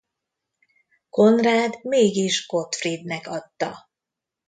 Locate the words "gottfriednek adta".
2.47-3.89